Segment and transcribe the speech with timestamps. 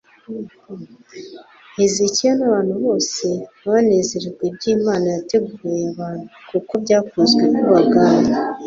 [1.75, 3.27] hezekiya n'abantu bose
[3.67, 8.25] banezererwa ibyo imana yateguriye abantu, kuko byakozwe ikubagahu